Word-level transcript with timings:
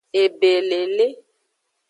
Ebelele. 0.21 1.07